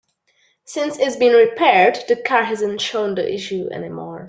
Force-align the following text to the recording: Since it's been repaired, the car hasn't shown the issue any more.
Since 0.65 0.97
it's 0.97 1.15
been 1.17 1.33
repaired, 1.35 1.99
the 2.07 2.15
car 2.15 2.43
hasn't 2.43 2.81
shown 2.81 3.13
the 3.13 3.31
issue 3.31 3.69
any 3.71 3.89
more. 3.89 4.19